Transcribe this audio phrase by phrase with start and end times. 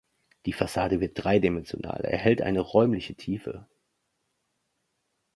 [0.47, 3.67] Die Fassade wird dreidimensional, erhält eine räumliche Tiefe.